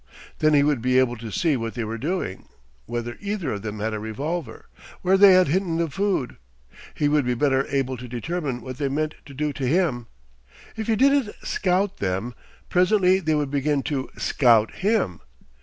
Then 0.39 0.55
he 0.55 0.63
would 0.63 0.81
be 0.81 0.97
able 0.97 1.15
to 1.17 1.29
see 1.31 1.55
what 1.55 1.75
they 1.75 1.83
were 1.83 1.99
doing, 1.99 2.47
whether 2.87 3.19
either 3.21 3.51
of 3.53 3.61
them 3.61 3.79
had 3.79 3.93
a 3.93 3.99
revolver, 3.99 4.67
where 5.03 5.15
they 5.15 5.33
had 5.33 5.47
hidden 5.47 5.77
the 5.77 5.91
food. 5.91 6.37
He 6.95 7.07
would 7.07 7.23
be 7.23 7.35
better 7.35 7.67
able 7.67 7.97
to 7.97 8.07
determine 8.07 8.61
what 8.63 8.79
they 8.79 8.89
meant 8.89 9.13
to 9.27 9.35
do 9.35 9.53
to 9.53 9.67
him. 9.67 10.07
If 10.75 10.87
he 10.87 10.95
didn't 10.95 11.35
"scout" 11.43 11.97
them, 11.97 12.33
presently 12.67 13.19
they 13.19 13.35
would 13.35 13.51
begin 13.51 13.83
to 13.83 14.09
"scout" 14.17 14.71
him. 14.77 15.21